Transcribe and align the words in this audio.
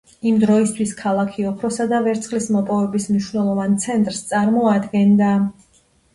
იმ 0.27 0.37
დროისთვის 0.43 0.93
ქალაქი 1.01 1.45
ოქროსა 1.49 1.87
და 1.91 1.99
ვერცხლის 2.07 2.47
მოპოვების 2.57 3.07
მნიშვნელოვან 3.13 3.77
ცენტრს 3.85 4.25
წარმოადგენდა. 4.33 5.31